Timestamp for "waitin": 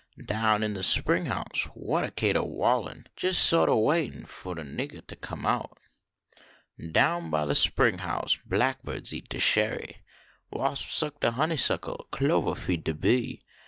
3.75-4.25